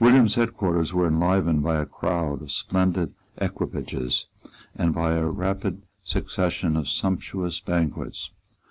William's 0.00 0.36
headquarters 0.36 0.94
were 0.94 1.06
enlivened 1.06 1.62
by 1.62 1.76
a 1.76 1.84
crowd 1.84 2.40
of 2.40 2.50
splendid 2.50 3.12
equipages 3.36 4.24
and 4.74 4.94
by 4.94 5.12
a 5.12 5.26
rapid 5.26 5.82
succession 6.02 6.78
of 6.78 6.88
sumptuous 6.88 7.60
banquets. 7.60 8.30